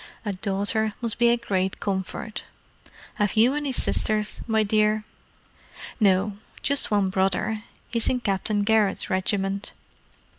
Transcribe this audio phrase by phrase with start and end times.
[0.25, 2.43] A daughter must be a great comfort.
[3.17, 5.03] Have you any sisters, my dear?"
[5.99, 6.37] "No.
[6.63, 9.73] Just one brother—he's in Captain Garrett's regiment."